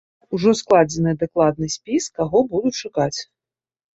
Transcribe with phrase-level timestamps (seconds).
[0.35, 3.19] Ужо складзены дакладны спіс, каго будуць шукаць.